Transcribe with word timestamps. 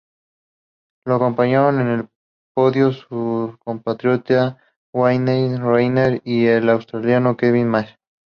Le 1.05 1.13
acompañaron 1.13 1.79
en 1.79 1.87
el 1.89 2.09
podio 2.55 2.91
su 2.91 3.55
compatriota 3.63 4.57
Wayne 4.95 5.57
Rainey 5.59 6.21
y 6.25 6.47
el 6.47 6.69
australiano 6.71 7.37
Kevin 7.37 7.67
Magee. 7.69 7.99